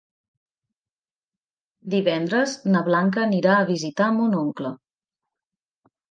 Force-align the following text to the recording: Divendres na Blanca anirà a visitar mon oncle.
Divendres 1.93 2.55
na 2.75 2.81
Blanca 2.87 3.21
anirà 3.25 3.53
a 3.57 3.67
visitar 3.67 4.07
mon 4.15 4.33
oncle. 4.39 4.73